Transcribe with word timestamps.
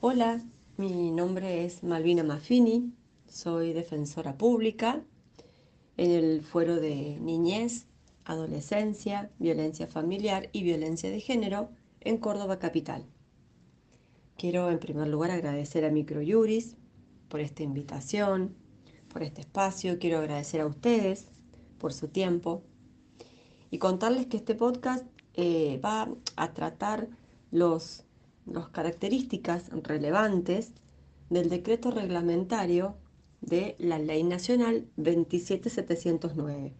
Hola, 0.00 0.40
mi 0.76 1.10
nombre 1.10 1.64
es 1.64 1.82
Malvina 1.82 2.22
Maffini, 2.22 2.92
soy 3.26 3.72
defensora 3.72 4.38
pública 4.38 5.02
en 5.96 6.12
el 6.12 6.42
fuero 6.42 6.76
de 6.76 7.18
niñez, 7.20 7.88
adolescencia, 8.24 9.32
violencia 9.40 9.88
familiar 9.88 10.50
y 10.52 10.62
violencia 10.62 11.10
de 11.10 11.18
género 11.18 11.70
en 12.00 12.18
Córdoba 12.18 12.60
Capital. 12.60 13.06
Quiero 14.36 14.70
en 14.70 14.78
primer 14.78 15.08
lugar 15.08 15.32
agradecer 15.32 15.84
a 15.84 15.90
Microjuris 15.90 16.76
por 17.28 17.40
esta 17.40 17.64
invitación, 17.64 18.54
por 19.12 19.24
este 19.24 19.40
espacio. 19.40 19.98
Quiero 19.98 20.18
agradecer 20.18 20.60
a 20.60 20.66
ustedes 20.66 21.26
por 21.80 21.92
su 21.92 22.06
tiempo 22.06 22.62
y 23.68 23.78
contarles 23.78 24.26
que 24.26 24.36
este 24.36 24.54
podcast 24.54 25.04
eh, 25.34 25.80
va 25.84 26.08
a 26.36 26.52
tratar 26.54 27.08
los, 27.50 28.04
las 28.52 28.68
características 28.68 29.70
relevantes 29.82 30.72
del 31.30 31.48
decreto 31.48 31.90
reglamentario 31.90 32.96
de 33.40 33.76
la 33.78 33.98
Ley 33.98 34.22
Nacional 34.22 34.86
27709, 34.96 36.74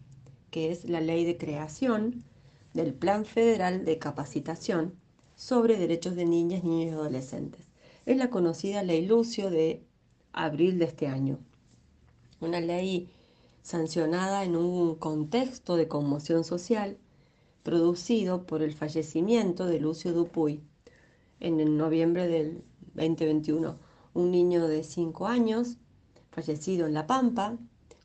que 0.50 0.70
es 0.70 0.84
la 0.84 1.00
ley 1.00 1.24
de 1.24 1.36
creación 1.36 2.24
del 2.74 2.94
Plan 2.94 3.24
Federal 3.24 3.84
de 3.84 3.98
Capacitación 3.98 4.94
sobre 5.36 5.78
Derechos 5.78 6.16
de 6.16 6.24
Niñas, 6.24 6.64
Niños 6.64 6.92
y 6.92 6.94
Adolescentes. 6.94 7.66
Es 8.06 8.16
la 8.16 8.30
conocida 8.30 8.82
Ley 8.82 9.06
Lucio 9.06 9.50
de 9.50 9.82
abril 10.32 10.78
de 10.78 10.86
este 10.86 11.06
año. 11.06 11.38
Una 12.40 12.60
ley 12.60 13.08
sancionada 13.62 14.44
en 14.44 14.56
un 14.56 14.94
contexto 14.94 15.76
de 15.76 15.88
conmoción 15.88 16.44
social 16.44 16.96
producido 17.62 18.46
por 18.46 18.62
el 18.62 18.72
fallecimiento 18.72 19.66
de 19.66 19.80
Lucio 19.80 20.12
Dupuy 20.12 20.62
en 21.40 21.76
noviembre 21.76 22.28
del 22.28 22.62
2021, 22.94 23.78
un 24.14 24.30
niño 24.30 24.66
de 24.66 24.82
5 24.82 25.26
años 25.26 25.76
fallecido 26.30 26.86
en 26.86 26.94
La 26.94 27.06
Pampa 27.06 27.58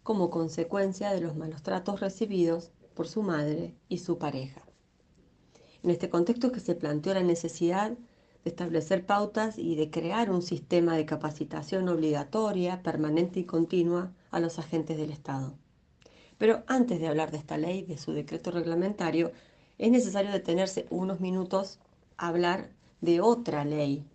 como 0.03 0.29
consecuencia 0.29 1.11
de 1.11 1.21
los 1.21 1.35
malos 1.35 1.63
tratos 1.63 1.99
recibidos 1.99 2.71
por 2.93 3.07
su 3.07 3.23
madre 3.23 3.75
y 3.89 3.99
su 3.99 4.17
pareja. 4.17 4.61
En 5.81 5.89
este 5.89 6.09
contexto 6.09 6.51
que 6.51 6.59
se 6.59 6.75
planteó 6.75 7.13
la 7.13 7.23
necesidad 7.23 7.91
de 7.91 8.49
establecer 8.49 9.05
pautas 9.05 9.57
y 9.57 9.75
de 9.75 9.89
crear 9.89 10.29
un 10.29 10.41
sistema 10.41 10.95
de 10.95 11.05
capacitación 11.05 11.87
obligatoria, 11.87 12.83
permanente 12.83 13.39
y 13.39 13.45
continua 13.45 14.13
a 14.31 14.39
los 14.39 14.59
agentes 14.59 14.97
del 14.97 15.11
Estado. 15.11 15.53
Pero 16.37 16.63
antes 16.67 16.99
de 16.99 17.07
hablar 17.07 17.31
de 17.31 17.37
esta 17.37 17.57
ley, 17.57 17.83
de 17.83 17.97
su 17.97 18.11
decreto 18.11 18.51
reglamentario, 18.51 19.31
es 19.77 19.91
necesario 19.91 20.31
detenerse 20.31 20.85
unos 20.89 21.19
minutos 21.19 21.79
a 22.17 22.27
hablar 22.27 22.69
de 23.03 23.19
otra 23.19 23.65
ley 23.65 24.05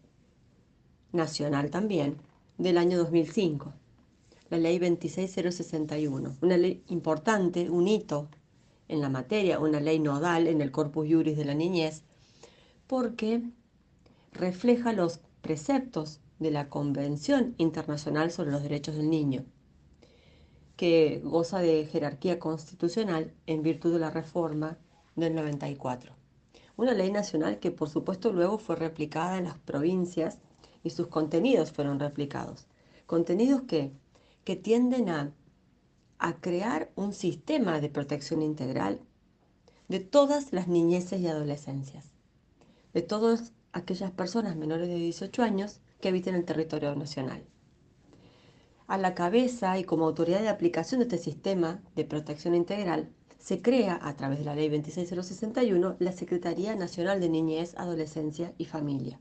nacional 1.13 1.71
también, 1.71 2.17
del 2.57 2.79
año 2.79 2.97
2005, 2.97 3.75
la 4.49 4.57
ley 4.57 4.79
26061, 4.79 6.39
una 6.41 6.57
ley 6.57 6.83
importante, 6.89 7.69
un 7.69 7.87
hito 7.87 8.31
en 8.89 9.03
la 9.03 9.11
materia, 9.11 9.61
una 9.61 9.79
ley 9.79 9.99
nodal 9.99 10.47
en 10.47 10.63
el 10.63 10.71
corpus 10.71 11.07
juris 11.07 11.37
de 11.37 11.45
la 11.45 11.53
niñez, 11.53 12.03
porque 12.87 13.43
refleja 14.33 14.95
los 14.95 15.21
preceptos 15.43 16.21
de 16.39 16.51
la 16.51 16.71
Convención 16.71 17.55
Internacional 17.59 18.31
sobre 18.31 18.53
los 18.53 18.63
Derechos 18.63 18.97
del 18.97 19.11
Niño, 19.11 19.45
que 20.77 21.21
goza 21.23 21.59
de 21.59 21.85
jerarquía 21.85 22.39
constitucional 22.39 23.35
en 23.47 23.63
virtud 23.63 23.93
de 23.93 23.99
la 23.99 24.11
reforma 24.11 24.79
del 25.15 25.35
94. 25.35 26.18
Una 26.79 26.95
ley 26.95 27.11
nacional 27.11 27.59
que 27.59 27.73
por 27.73 27.91
supuesto 27.91 28.33
luego 28.33 28.57
fue 28.57 28.77
replicada 28.77 29.37
en 29.37 29.45
las 29.47 29.59
provincias 29.59 30.39
y 30.85 30.91
sus 30.91 31.09
contenidos 31.09 31.73
fueron 31.73 31.99
replicados. 31.99 32.69
Contenidos 33.05 33.63
que, 33.63 33.91
que 34.45 34.55
tienden 34.55 35.09
a, 35.09 35.33
a 36.21 36.37
crear 36.41 36.93
un 36.95 37.13
sistema 37.13 37.81
de 37.81 37.89
protección 37.89 38.43
integral 38.43 39.01
de 39.89 39.99
todas 39.99 40.53
las 40.53 40.69
niñeces 40.69 41.21
y 41.21 41.27
adolescencias, 41.27 42.13
de 42.95 43.03
todas 43.03 43.53
aquellas 43.73 44.13
personas 44.13 44.55
menores 44.55 44.87
de 44.87 44.95
18 44.95 45.43
años 45.43 45.81
que 46.01 46.11
habiten 46.11 46.37
el 46.37 46.45
territorio 46.45 46.95
nacional. 46.95 47.45
A 48.87 48.99
la 48.99 49.17
cabeza 49.17 49.81
y 49.81 49.85
como 49.85 50.07
autoridad 50.07 50.43
de 50.43 50.49
aplicación 50.49 51.01
de 51.01 51.07
este 51.07 51.19
sistema 51.19 51.83
de 51.97 52.05
protección 52.05 52.55
integral, 52.55 53.11
se 53.39 53.63
crea 53.63 53.99
a 54.03 54.15
través 54.17 54.41
de 54.41 54.45
la 54.45 54.55
Ley 54.55 54.69
26061 54.69 55.97
la 55.99 56.13
Secretaría 56.13 56.75
Nacional 56.75 57.21
de 57.21 57.29
Niñez, 57.29 57.75
Adolescencia 57.77 58.53
y 58.59 58.67
Familia, 58.67 59.21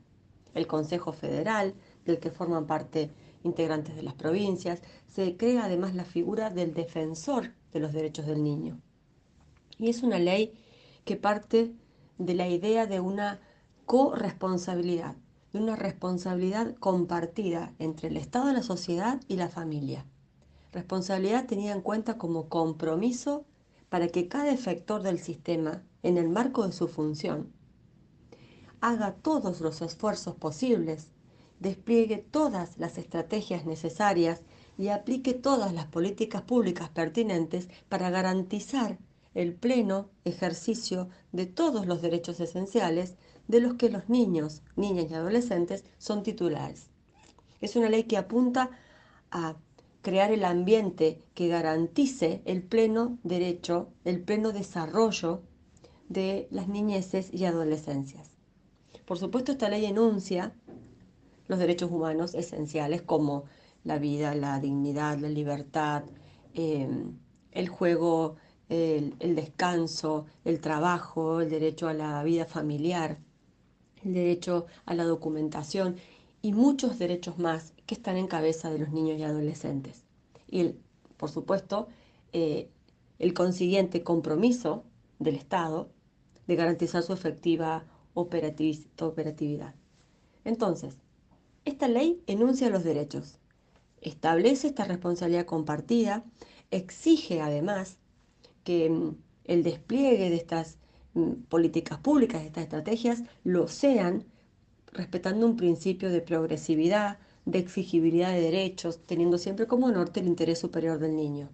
el 0.54 0.66
Consejo 0.66 1.12
Federal, 1.12 1.74
del 2.04 2.18
que 2.18 2.30
forman 2.30 2.66
parte 2.66 3.10
integrantes 3.44 3.96
de 3.96 4.02
las 4.02 4.14
provincias, 4.14 4.82
se 5.06 5.36
crea 5.36 5.64
además 5.64 5.94
la 5.94 6.04
figura 6.04 6.50
del 6.50 6.74
defensor 6.74 7.52
de 7.72 7.80
los 7.80 7.92
derechos 7.92 8.26
del 8.26 8.42
niño. 8.42 8.80
Y 9.78 9.88
es 9.88 10.02
una 10.02 10.18
ley 10.18 10.52
que 11.04 11.16
parte 11.16 11.72
de 12.18 12.34
la 12.34 12.48
idea 12.48 12.86
de 12.86 13.00
una 13.00 13.40
corresponsabilidad, 13.86 15.16
de 15.52 15.60
una 15.60 15.76
responsabilidad 15.76 16.74
compartida 16.76 17.72
entre 17.78 18.08
el 18.08 18.16
Estado, 18.16 18.52
la 18.52 18.62
sociedad 18.62 19.20
y 19.28 19.36
la 19.36 19.48
familia. 19.48 20.04
Responsabilidad 20.72 21.46
tenida 21.46 21.72
en 21.72 21.80
cuenta 21.80 22.18
como 22.18 22.48
compromiso 22.48 23.46
para 23.88 24.08
que 24.08 24.28
cada 24.28 24.50
efector 24.50 25.02
del 25.02 25.18
sistema, 25.18 25.82
en 26.02 26.18
el 26.18 26.28
marco 26.28 26.66
de 26.66 26.72
su 26.72 26.88
función, 26.88 27.52
haga 28.80 29.14
todos 29.14 29.60
los 29.60 29.82
esfuerzos 29.82 30.36
posibles, 30.36 31.10
despliegue 31.60 32.18
todas 32.18 32.78
las 32.78 32.98
estrategias 32.98 33.66
necesarias 33.66 34.42
y 34.76 34.88
aplique 34.88 35.34
todas 35.34 35.72
las 35.72 35.86
políticas 35.86 36.42
públicas 36.42 36.88
pertinentes 36.88 37.68
para 37.88 38.10
garantizar 38.10 38.98
el 39.34 39.54
pleno 39.54 40.10
ejercicio 40.24 41.08
de 41.32 41.46
todos 41.46 41.86
los 41.86 42.00
derechos 42.02 42.40
esenciales 42.40 43.16
de 43.48 43.60
los 43.60 43.74
que 43.74 43.90
los 43.90 44.08
niños, 44.08 44.62
niñas 44.76 45.10
y 45.10 45.14
adolescentes 45.14 45.84
son 45.98 46.22
titulares. 46.22 46.90
Es 47.60 47.74
una 47.76 47.88
ley 47.88 48.04
que 48.04 48.16
apunta 48.16 48.70
a 49.30 49.56
crear 50.02 50.30
el 50.30 50.44
ambiente 50.44 51.22
que 51.34 51.48
garantice 51.48 52.42
el 52.44 52.62
pleno 52.62 53.18
derecho, 53.22 53.88
el 54.04 54.20
pleno 54.20 54.52
desarrollo 54.52 55.42
de 56.08 56.48
las 56.50 56.68
niñeces 56.68 57.32
y 57.32 57.44
adolescencias. 57.44 58.30
Por 59.04 59.18
supuesto, 59.18 59.52
esta 59.52 59.68
ley 59.68 59.84
enuncia 59.86 60.52
los 61.46 61.58
derechos 61.58 61.90
humanos 61.90 62.34
esenciales 62.34 63.02
como 63.02 63.44
la 63.84 63.98
vida, 63.98 64.34
la 64.34 64.60
dignidad, 64.60 65.18
la 65.18 65.28
libertad, 65.28 66.04
em, 66.54 67.18
el 67.52 67.68
juego, 67.68 68.36
el, 68.68 69.14
el 69.18 69.34
descanso, 69.34 70.26
el 70.44 70.60
trabajo, 70.60 71.40
el 71.40 71.50
derecho 71.50 71.88
a 71.88 71.94
la 71.94 72.22
vida 72.22 72.44
familiar, 72.44 73.18
el 74.04 74.14
derecho 74.14 74.66
a 74.84 74.94
la 74.94 75.04
documentación 75.04 75.96
y 76.42 76.52
muchos 76.52 76.98
derechos 76.98 77.38
más 77.38 77.72
que 77.88 77.96
están 77.96 78.16
en 78.16 78.28
cabeza 78.28 78.70
de 78.70 78.78
los 78.78 78.90
niños 78.90 79.18
y 79.18 79.24
adolescentes. 79.24 80.04
Y, 80.48 80.76
por 81.16 81.30
supuesto, 81.30 81.88
eh, 82.32 82.68
el 83.18 83.34
consiguiente 83.34 84.04
compromiso 84.04 84.84
del 85.18 85.34
Estado 85.34 85.88
de 86.46 86.54
garantizar 86.54 87.02
su 87.02 87.12
efectiva 87.12 87.84
operatividad. 88.14 89.74
Entonces, 90.44 90.96
esta 91.64 91.88
ley 91.88 92.22
enuncia 92.28 92.70
los 92.70 92.84
derechos, 92.84 93.40
establece 94.00 94.68
esta 94.68 94.84
responsabilidad 94.84 95.46
compartida, 95.46 96.24
exige 96.70 97.40
además 97.40 97.98
que 98.62 98.88
mm, 98.88 99.16
el 99.44 99.64
despliegue 99.64 100.30
de 100.30 100.36
estas 100.36 100.78
Mm, 101.18 101.42
políticas 101.48 101.98
públicas, 101.98 102.42
estas 102.42 102.64
estrategias, 102.64 103.22
lo 103.42 103.66
sean 103.68 104.24
respetando 104.92 105.46
un 105.46 105.56
principio 105.56 106.10
de 106.10 106.20
progresividad, 106.20 107.18
de 107.50 107.58
exigibilidad 107.58 108.30
de 108.30 108.42
derechos, 108.42 109.00
teniendo 109.06 109.38
siempre 109.38 109.66
como 109.66 109.90
norte 109.90 110.20
el 110.20 110.26
interés 110.26 110.58
superior 110.58 110.98
del 110.98 111.16
niño. 111.16 111.48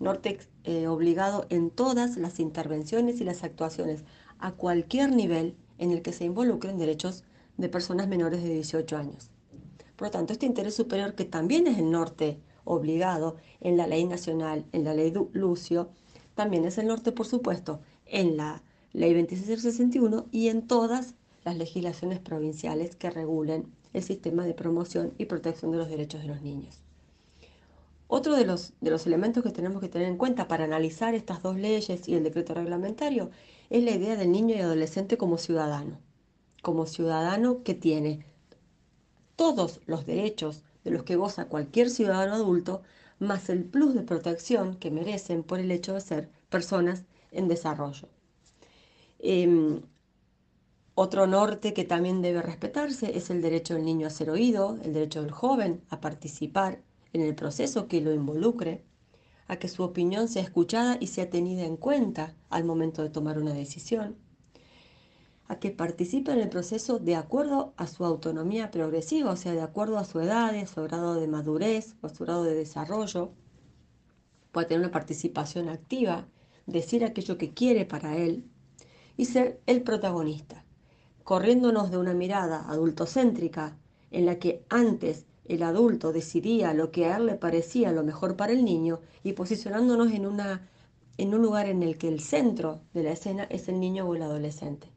Norte 0.00 0.38
eh, 0.64 0.86
obligado 0.86 1.44
en 1.50 1.70
todas 1.70 2.16
las 2.16 2.40
intervenciones 2.40 3.20
y 3.20 3.24
las 3.24 3.44
actuaciones, 3.44 4.04
a 4.38 4.52
cualquier 4.52 5.12
nivel 5.12 5.54
en 5.76 5.90
el 5.90 6.00
que 6.00 6.12
se 6.12 6.24
involucren 6.24 6.78
derechos 6.78 7.24
de 7.58 7.68
personas 7.68 8.08
menores 8.08 8.42
de 8.42 8.54
18 8.54 8.96
años. 8.96 9.30
Por 9.96 10.08
lo 10.08 10.12
tanto, 10.12 10.32
este 10.32 10.46
interés 10.46 10.74
superior, 10.74 11.14
que 11.14 11.24
también 11.26 11.66
es 11.66 11.76
el 11.76 11.90
norte 11.90 12.40
obligado 12.64 13.36
en 13.60 13.76
la 13.76 13.86
ley 13.86 14.06
nacional, 14.06 14.64
en 14.72 14.84
la 14.84 14.94
ley 14.94 15.12
Lucio, 15.32 15.90
también 16.34 16.64
es 16.64 16.78
el 16.78 16.86
norte, 16.86 17.12
por 17.12 17.26
supuesto, 17.26 17.80
en 18.06 18.36
la 18.36 18.62
Ley 18.94 19.12
2661 19.12 20.26
y 20.30 20.48
en 20.48 20.66
todas 20.66 21.16
las 21.44 21.56
legislaciones 21.58 22.18
provinciales 22.18 22.96
que 22.96 23.10
regulen 23.10 23.66
el 23.98 24.04
sistema 24.04 24.44
de 24.44 24.54
promoción 24.54 25.12
y 25.18 25.26
protección 25.26 25.70
de 25.70 25.78
los 25.78 25.88
derechos 25.88 26.22
de 26.22 26.28
los 26.28 26.42
niños. 26.42 26.80
Otro 28.06 28.34
de 28.34 28.46
los, 28.46 28.72
de 28.80 28.90
los 28.90 29.06
elementos 29.06 29.42
que 29.44 29.50
tenemos 29.50 29.82
que 29.82 29.88
tener 29.88 30.08
en 30.08 30.16
cuenta 30.16 30.48
para 30.48 30.64
analizar 30.64 31.14
estas 31.14 31.42
dos 31.42 31.56
leyes 31.56 32.08
y 32.08 32.14
el 32.14 32.24
decreto 32.24 32.54
reglamentario 32.54 33.30
es 33.68 33.84
la 33.84 33.90
idea 33.90 34.16
del 34.16 34.32
niño 34.32 34.56
y 34.56 34.60
adolescente 34.60 35.18
como 35.18 35.36
ciudadano, 35.36 35.98
como 36.62 36.86
ciudadano 36.86 37.62
que 37.62 37.74
tiene 37.74 38.24
todos 39.36 39.80
los 39.86 40.06
derechos 40.06 40.64
de 40.84 40.90
los 40.90 41.02
que 41.02 41.16
goza 41.16 41.48
cualquier 41.48 41.90
ciudadano 41.90 42.34
adulto, 42.34 42.82
más 43.18 43.50
el 43.50 43.64
plus 43.64 43.94
de 43.94 44.02
protección 44.02 44.76
que 44.76 44.90
merecen 44.90 45.42
por 45.42 45.60
el 45.60 45.70
hecho 45.70 45.94
de 45.94 46.00
ser 46.00 46.30
personas 46.48 47.04
en 47.30 47.46
desarrollo. 47.46 48.08
Em, 49.18 49.82
otro 51.00 51.28
norte 51.28 51.74
que 51.74 51.84
también 51.84 52.22
debe 52.22 52.42
respetarse 52.42 53.16
es 53.16 53.30
el 53.30 53.40
derecho 53.40 53.74
del 53.74 53.84
niño 53.84 54.08
a 54.08 54.10
ser 54.10 54.30
oído, 54.30 54.78
el 54.82 54.92
derecho 54.92 55.22
del 55.22 55.30
joven 55.30 55.80
a 55.90 56.00
participar 56.00 56.82
en 57.12 57.20
el 57.20 57.36
proceso 57.36 57.86
que 57.86 58.00
lo 58.00 58.12
involucre, 58.12 58.82
a 59.46 59.60
que 59.60 59.68
su 59.68 59.84
opinión 59.84 60.26
sea 60.26 60.42
escuchada 60.42 60.96
y 60.98 61.06
sea 61.06 61.30
tenida 61.30 61.64
en 61.64 61.76
cuenta 61.76 62.34
al 62.50 62.64
momento 62.64 63.04
de 63.04 63.10
tomar 63.10 63.38
una 63.38 63.52
decisión, 63.52 64.16
a 65.46 65.60
que 65.60 65.70
participe 65.70 66.32
en 66.32 66.40
el 66.40 66.48
proceso 66.48 66.98
de 66.98 67.14
acuerdo 67.14 67.74
a 67.76 67.86
su 67.86 68.04
autonomía 68.04 68.72
progresiva, 68.72 69.30
o 69.30 69.36
sea, 69.36 69.52
de 69.52 69.62
acuerdo 69.62 69.98
a 69.98 70.04
su 70.04 70.18
edad, 70.18 70.52
a 70.52 70.66
su 70.66 70.82
grado 70.82 71.14
de 71.14 71.28
madurez 71.28 71.94
o 72.02 72.08
a 72.08 72.10
su 72.10 72.24
grado 72.24 72.42
de 72.42 72.54
desarrollo, 72.54 73.30
pueda 74.50 74.66
tener 74.66 74.80
una 74.80 74.90
participación 74.90 75.68
activa, 75.68 76.26
decir 76.66 77.04
aquello 77.04 77.38
que 77.38 77.54
quiere 77.54 77.84
para 77.84 78.16
él 78.16 78.42
y 79.16 79.26
ser 79.26 79.60
el 79.66 79.82
protagonista, 79.82 80.64
corriéndonos 81.28 81.90
de 81.90 81.98
una 81.98 82.14
mirada 82.14 82.64
adultocéntrica 82.70 83.76
en 84.10 84.24
la 84.24 84.38
que 84.38 84.64
antes 84.70 85.26
el 85.44 85.62
adulto 85.62 86.10
decidía 86.10 86.72
lo 86.72 86.90
que 86.90 87.04
a 87.04 87.18
él 87.18 87.26
le 87.26 87.34
parecía 87.34 87.92
lo 87.92 88.02
mejor 88.02 88.34
para 88.34 88.54
el 88.54 88.64
niño 88.64 89.00
y 89.22 89.34
posicionándonos 89.34 90.10
en, 90.12 90.24
una, 90.24 90.70
en 91.18 91.34
un 91.34 91.42
lugar 91.42 91.68
en 91.68 91.82
el 91.82 91.98
que 91.98 92.08
el 92.08 92.20
centro 92.20 92.80
de 92.94 93.02
la 93.02 93.12
escena 93.12 93.44
es 93.50 93.68
el 93.68 93.78
niño 93.78 94.08
o 94.08 94.14
el 94.14 94.22
adolescente. 94.22 94.90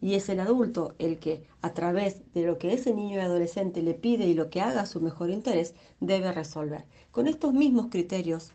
Y 0.00 0.14
es 0.14 0.28
el 0.28 0.38
adulto 0.38 0.94
el 1.00 1.18
que, 1.18 1.42
a 1.60 1.74
través 1.74 2.22
de 2.34 2.46
lo 2.46 2.56
que 2.56 2.72
ese 2.72 2.94
niño 2.94 3.16
y 3.16 3.22
adolescente 3.22 3.82
le 3.82 3.94
pide 3.94 4.28
y 4.28 4.34
lo 4.34 4.50
que 4.50 4.60
haga 4.60 4.82
a 4.82 4.86
su 4.86 5.00
mejor 5.00 5.30
interés, 5.30 5.74
debe 5.98 6.30
resolver. 6.30 6.84
Con 7.10 7.26
estos 7.26 7.52
mismos 7.52 7.88
criterios 7.90 8.52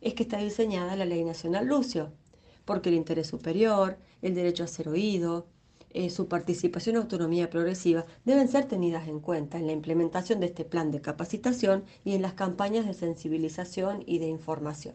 es 0.00 0.14
que 0.14 0.22
está 0.22 0.38
diseñada 0.38 0.94
la 0.94 1.04
Ley 1.04 1.24
Nacional 1.24 1.66
Lucio, 1.66 2.12
porque 2.64 2.90
el 2.90 2.94
interés 2.94 3.26
superior, 3.26 3.98
el 4.20 4.36
derecho 4.36 4.62
a 4.62 4.68
ser 4.68 4.88
oído, 4.88 5.48
eh, 5.94 6.10
su 6.10 6.28
participación 6.28 6.96
y 6.96 6.98
autonomía 6.98 7.50
progresiva 7.50 8.06
deben 8.24 8.48
ser 8.48 8.66
tenidas 8.66 9.08
en 9.08 9.20
cuenta 9.20 9.58
en 9.58 9.66
la 9.66 9.72
implementación 9.72 10.40
de 10.40 10.46
este 10.46 10.64
plan 10.64 10.90
de 10.90 11.02
capacitación 11.02 11.84
y 12.04 12.14
en 12.14 12.22
las 12.22 12.32
campañas 12.32 12.86
de 12.86 12.94
sensibilización 12.94 14.02
y 14.06 14.18
de 14.18 14.26
información. 14.26 14.94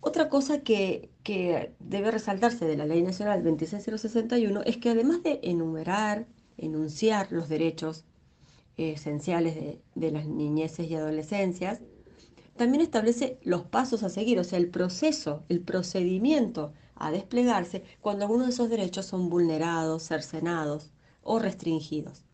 Otra 0.00 0.28
cosa 0.28 0.62
que, 0.62 1.10
debe 1.78 2.10
resaltarse 2.10 2.64
de 2.64 2.76
la 2.76 2.86
Ley 2.86 3.02
Nacional 3.02 3.42
26061 3.42 4.62
es 4.62 4.78
que 4.78 4.90
además 4.90 5.22
de 5.22 5.40
enumerar, 5.42 6.26
enunciar 6.56 7.30
los 7.30 7.48
derechos 7.48 8.04
esenciales 8.76 9.54
de, 9.54 9.82
de 9.94 10.10
las 10.10 10.26
niñeces 10.26 10.90
y 10.90 10.94
adolescencias, 10.94 11.80
también 12.56 12.82
establece 12.82 13.38
los 13.42 13.64
pasos 13.64 14.02
a 14.02 14.08
seguir, 14.08 14.38
o 14.38 14.44
sea, 14.44 14.58
el 14.58 14.68
proceso, 14.68 15.44
el 15.48 15.60
procedimiento 15.60 16.72
a 17.00 17.10
desplegarse 17.10 17.82
cuando 18.00 18.24
algunos 18.24 18.46
de 18.46 18.52
esos 18.52 18.70
derechos 18.70 19.06
son 19.06 19.28
vulnerados, 19.28 20.04
cercenados 20.04 20.92
o 21.22 21.38
restringidos. 21.40 22.24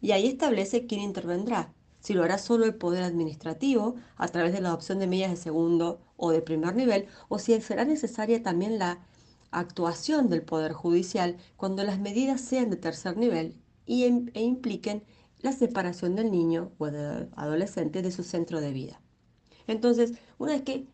Y 0.00 0.12
ahí 0.12 0.26
establece 0.28 0.86
quién 0.86 1.02
intervendrá, 1.02 1.74
si 2.00 2.14
lo 2.14 2.22
hará 2.22 2.38
solo 2.38 2.64
el 2.64 2.74
Poder 2.74 3.02
Administrativo 3.02 3.96
a 4.16 4.28
través 4.28 4.52
de 4.52 4.60
la 4.60 4.68
adopción 4.68 5.00
de 5.00 5.08
medidas 5.08 5.32
de 5.32 5.36
segundo 5.36 6.00
o 6.16 6.30
de 6.30 6.40
primer 6.40 6.74
nivel, 6.74 7.06
o 7.28 7.38
si 7.38 7.60
será 7.60 7.84
necesaria 7.84 8.42
también 8.42 8.78
la 8.78 9.00
actuación 9.50 10.28
del 10.28 10.42
Poder 10.42 10.72
Judicial 10.72 11.36
cuando 11.56 11.82
las 11.82 11.98
medidas 11.98 12.40
sean 12.40 12.70
de 12.70 12.76
tercer 12.76 13.16
nivel 13.16 13.56
y, 13.84 14.04
e 14.04 14.42
impliquen 14.42 15.02
la 15.40 15.52
separación 15.52 16.14
del 16.14 16.30
niño 16.30 16.72
o 16.78 16.86
del 16.86 17.30
adolescente 17.36 18.02
de 18.02 18.12
su 18.12 18.22
centro 18.22 18.60
de 18.60 18.72
vida. 18.72 19.00
Entonces, 19.66 20.14
una 20.38 20.52
vez 20.52 20.62
que 20.62 20.86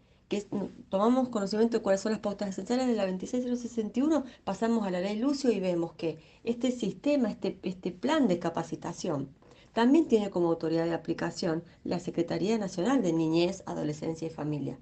tomamos 0.88 1.28
conocimiento 1.28 1.78
de 1.78 1.82
cuáles 1.82 2.00
son 2.00 2.12
las 2.12 2.20
pautas 2.20 2.48
esenciales 2.50 2.86
de 2.86 2.94
la 2.94 3.04
26061, 3.04 4.24
pasamos 4.44 4.86
a 4.86 4.90
la 4.90 5.00
ley 5.00 5.18
Lucio 5.18 5.50
y 5.50 5.60
vemos 5.60 5.92
que 5.94 6.18
este 6.44 6.70
sistema, 6.70 7.30
este, 7.30 7.58
este 7.62 7.90
plan 7.92 8.28
de 8.28 8.38
capacitación, 8.38 9.28
también 9.72 10.06
tiene 10.06 10.30
como 10.30 10.48
autoridad 10.48 10.84
de 10.84 10.94
aplicación 10.94 11.64
la 11.82 11.98
Secretaría 11.98 12.56
Nacional 12.58 13.02
de 13.02 13.12
Niñez, 13.12 13.62
Adolescencia 13.66 14.28
y 14.28 14.30
Familia, 14.30 14.78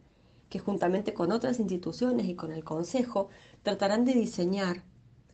que 0.50 0.58
juntamente 0.58 1.14
con 1.14 1.32
otras 1.32 1.58
instituciones 1.58 2.26
y 2.26 2.34
con 2.34 2.52
el 2.52 2.62
Consejo 2.62 3.28
tratarán 3.62 4.04
de 4.04 4.12
diseñar 4.12 4.84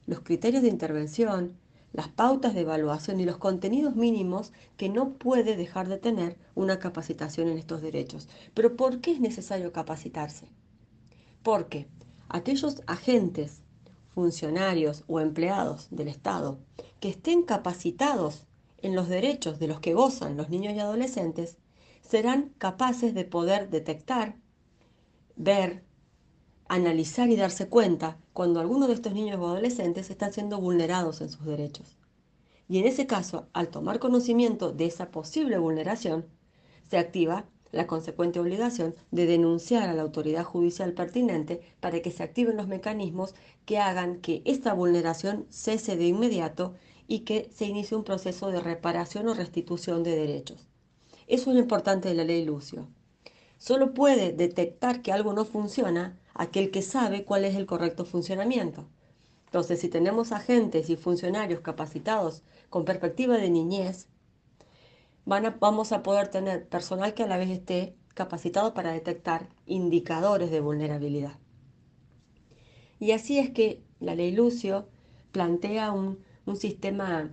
los 0.06 0.20
criterios 0.20 0.62
de 0.62 0.68
intervención, 0.68 1.58
las 1.93 2.08
pautas 2.08 2.55
de 2.55 2.61
evaluación 2.61 3.20
y 3.20 3.25
los 3.25 3.38
contenidos 3.38 3.96
mínimos 3.96 4.52
que 4.76 4.88
no 4.88 5.14
puede 5.14 5.56
dejar 5.56 5.88
de 5.88 5.99
tener 5.99 6.37
una 6.55 6.79
capacitación 6.79 7.49
en 7.49 7.58
estos 7.58 7.82
derechos. 7.82 8.29
Pero 8.55 8.76
¿por 8.76 9.00
qué 9.00 9.12
es 9.12 9.20
necesario 9.20 9.73
capacitarse? 9.73 10.49
Porque 11.43 11.88
aquellos 12.29 12.82
agentes, 12.87 13.62
funcionarios 14.14 15.05
o 15.06 15.20
empleados 15.20 15.88
del 15.90 16.08
Estado 16.08 16.58
que 17.00 17.08
estén 17.08 17.43
capacitados 17.43 18.44
en 18.79 18.94
los 18.94 19.08
derechos 19.08 19.58
de 19.58 19.69
los 19.69 19.81
que 19.81 19.94
gozan 19.94 20.37
los 20.37 20.50
niños 20.50 20.75
y 20.75 20.81
adolescentes 20.81 21.56
serán 22.02 22.55
capaces 22.58 23.14
de 23.14 23.25
poder 23.25 23.70
detectar, 23.70 24.37
ver, 25.37 25.85
analizar 26.68 27.28
y 27.30 27.36
darse 27.36 27.68
cuenta 27.68 28.18
cuando 28.32 28.60
alguno 28.60 28.86
de 28.86 28.94
estos 28.94 29.12
niños 29.14 29.38
o 29.40 29.46
adolescentes 29.46 30.10
están 30.10 30.32
siendo 30.32 30.60
vulnerados 30.60 31.20
en 31.20 31.30
sus 31.30 31.44
derechos. 31.44 31.96
Y 32.68 32.78
en 32.78 32.86
ese 32.86 33.06
caso, 33.06 33.48
al 33.54 33.68
tomar 33.68 33.98
conocimiento 33.98 34.72
de 34.72 34.86
esa 34.86 35.10
posible 35.10 35.58
vulneración, 35.58 36.26
se 36.88 36.98
activa 36.98 37.46
la 37.72 37.86
consecuente 37.86 38.40
obligación 38.40 38.94
de 39.10 39.26
denunciar 39.26 39.88
a 39.88 39.94
la 39.94 40.02
autoridad 40.02 40.44
judicial 40.44 40.92
pertinente 40.92 41.60
para 41.80 42.00
que 42.00 42.10
se 42.10 42.22
activen 42.22 42.56
los 42.56 42.68
mecanismos 42.68 43.34
que 43.64 43.78
hagan 43.78 44.20
que 44.20 44.42
esta 44.44 44.72
vulneración 44.72 45.46
cese 45.50 45.96
de 45.96 46.06
inmediato 46.06 46.74
y 47.06 47.20
que 47.20 47.50
se 47.54 47.66
inicie 47.66 47.96
un 47.96 48.04
proceso 48.04 48.50
de 48.50 48.60
reparación 48.60 49.28
o 49.28 49.34
restitución 49.34 50.02
de 50.02 50.16
derechos. 50.16 50.66
Eso 51.26 51.50
es 51.50 51.56
lo 51.56 51.62
importante 51.62 52.08
de 52.08 52.14
la 52.14 52.24
ley 52.24 52.44
Lucio. 52.44 52.88
Solo 53.58 53.93
puede 53.93 54.32
detectar 54.32 55.02
que 55.02 55.12
algo 55.12 55.32
no 55.32 55.44
funciona 55.44 56.16
aquel 56.34 56.70
que 56.70 56.82
sabe 56.82 57.25
cuál 57.25 57.44
es 57.44 57.56
el 57.56 57.66
correcto 57.66 58.05
funcionamiento. 58.05 58.88
Entonces, 59.46 59.81
si 59.81 59.88
tenemos 59.88 60.32
agentes 60.32 60.90
y 60.90 60.96
funcionarios 60.96 61.60
capacitados 61.60 62.43
con 62.70 62.84
perspectiva 62.84 63.37
de 63.37 63.50
niñez, 63.50 64.09
vamos 65.25 65.92
a 65.92 66.02
poder 66.02 66.28
tener 66.28 66.68
personal 66.68 67.14
que 67.14 67.25
a 67.25 67.26
la 67.26 67.37
vez 67.37 67.50
esté 67.50 67.97
capacitado 68.14 68.75
para 68.75 68.92
detectar 68.92 69.49
indicadores 69.66 70.50
de 70.50 70.61
vulnerabilidad. 70.61 71.38
Y 73.00 73.12
así 73.12 73.38
es 73.38 73.50
que 73.50 73.82
la 74.00 74.14
ley 74.14 74.32
Lucio 74.32 74.88
plantea 75.32 75.92
un, 75.92 76.18
un 76.47 76.56
sistema 76.56 77.30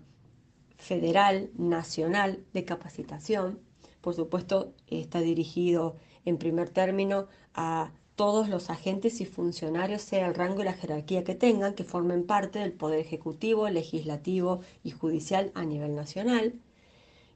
federal, 0.78 1.50
nacional 1.56 2.44
de 2.54 2.66
capacitación. 2.66 3.60
Por 4.02 4.14
supuesto, 4.14 4.74
está 4.88 5.20
dirigido 5.20 5.98
en 6.26 6.38
primer 6.38 6.70
término 6.70 7.28
a 7.54 7.92
todos 8.16 8.50
los 8.50 8.70
agentes 8.70 9.20
y 9.22 9.26
funcionarios, 9.26 10.02
sea 10.02 10.28
el 10.28 10.36
rango 10.36 10.62
y 10.62 10.66
la 10.66 10.74
jerarquía 10.74 11.24
que 11.24 11.36
tengan, 11.36 11.76
que 11.76 11.84
formen 11.84 12.26
parte 12.26 12.60
del 12.60 12.72
Poder 12.72 13.00
Ejecutivo, 13.00 13.70
Legislativo 13.70 14.62
y 14.84 14.92
Judicial 14.92 15.52
a 15.54 15.66
nivel 15.66 15.96
nacional, 15.96 16.54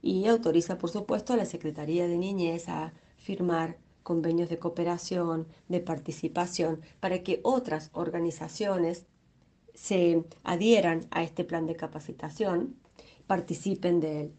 y 0.02 0.26
autoriza, 0.28 0.78
por 0.78 0.90
supuesto, 0.90 1.34
a 1.34 1.38
la 1.38 1.46
Secretaría 1.46 2.08
de 2.08 2.18
Niñez 2.18 2.70
a 2.70 2.94
firmar 3.18 3.78
convenios 4.04 4.50
de 4.50 4.58
cooperación, 4.58 5.48
de 5.68 5.82
participación, 5.82 6.82
para 7.02 7.22
que 7.24 7.42
otras 7.44 7.90
organizaciones 7.94 9.06
se 9.74 10.24
adhieran 10.44 11.08
a 11.12 11.24
este 11.24 11.44
plan 11.44 11.66
de 11.66 11.76
capacitación, 11.76 12.76
participen 13.28 14.00
de 14.00 14.22
él. 14.22 14.34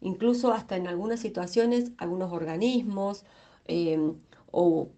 Incluso 0.00 0.52
hasta 0.52 0.76
en 0.76 0.88
algunas 0.88 1.20
situaciones, 1.20 1.92
algunos 1.98 2.32
organismos 2.32 3.24
eh, 3.68 3.98
o 4.50 4.90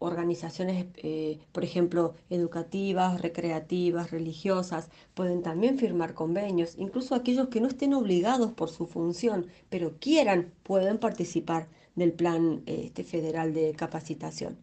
organizaciones, 0.00 0.86
eh, 0.96 1.38
por 1.52 1.62
ejemplo, 1.64 2.14
educativas, 2.30 3.20
recreativas, 3.20 4.10
religiosas, 4.10 4.88
pueden 5.14 5.42
también 5.42 5.78
firmar 5.78 6.14
convenios. 6.14 6.74
Incluso 6.78 7.14
aquellos 7.14 7.48
que 7.48 7.60
no 7.60 7.68
estén 7.68 7.94
obligados 7.94 8.52
por 8.52 8.70
su 8.70 8.86
función, 8.86 9.46
pero 9.68 9.98
quieran, 10.00 10.52
pueden 10.62 10.98
participar 10.98 11.68
del 11.94 12.12
plan 12.12 12.62
este, 12.66 13.04
federal 13.04 13.52
de 13.54 13.74
capacitación. 13.74 14.58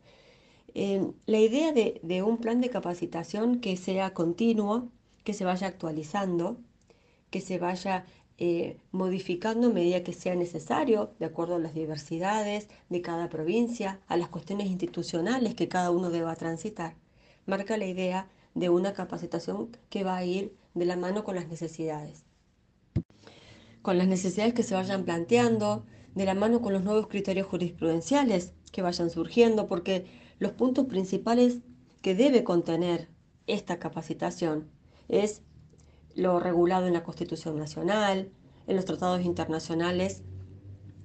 Eh, 0.73 1.11
la 1.27 1.39
idea 1.39 1.71
de, 1.71 1.99
de 2.03 2.23
un 2.23 2.37
plan 2.39 2.59
de 2.61 2.69
capacitación 2.69 3.59
que 3.61 3.77
sea 3.77 4.13
continuo, 4.13 4.89
que 5.23 5.33
se 5.33 5.45
vaya 5.45 5.67
actualizando, 5.67 6.57
que 7.29 7.41
se 7.41 7.59
vaya 7.59 8.05
eh, 8.37 8.77
modificando 8.91 9.67
a 9.67 9.73
medida 9.73 10.03
que 10.03 10.13
sea 10.13 10.35
necesario, 10.35 11.13
de 11.19 11.25
acuerdo 11.25 11.55
a 11.55 11.59
las 11.59 11.73
diversidades 11.73 12.67
de 12.89 13.01
cada 13.01 13.29
provincia, 13.29 13.99
a 14.07 14.17
las 14.17 14.29
cuestiones 14.29 14.67
institucionales 14.67 15.55
que 15.55 15.67
cada 15.67 15.91
uno 15.91 16.09
deba 16.09 16.35
transitar. 16.35 16.95
Marca 17.45 17.77
la 17.77 17.85
idea 17.87 18.29
de 18.53 18.69
una 18.69 18.93
capacitación 18.93 19.71
que 19.89 20.03
va 20.03 20.17
a 20.17 20.25
ir 20.25 20.55
de 20.73 20.85
la 20.85 20.95
mano 20.97 21.23
con 21.23 21.35
las 21.35 21.47
necesidades. 21.47 22.25
con 23.81 23.97
las 23.97 24.07
necesidades 24.07 24.53
que 24.53 24.63
se 24.63 24.75
vayan 24.75 25.05
planteando, 25.05 25.85
de 26.15 26.25
la 26.25 26.33
mano 26.35 26.61
con 26.61 26.73
los 26.73 26.83
nuevos 26.83 27.07
criterios 27.07 27.47
jurisprudenciales 27.47 28.53
que 28.71 28.81
vayan 28.81 29.09
surgiendo, 29.09 29.67
porque 29.67 30.05
los 30.39 30.51
puntos 30.51 30.85
principales 30.87 31.59
que 32.01 32.15
debe 32.15 32.43
contener 32.43 33.09
esta 33.47 33.79
capacitación 33.79 34.69
es 35.07 35.41
lo 36.17 36.39
regulado 36.39 36.87
en 36.87 36.93
la 36.93 37.03
Constitución 37.03 37.57
Nacional, 37.57 38.31
en 38.65 38.75
los 38.75 38.85
tratados 38.85 39.23
internacionales 39.23 40.23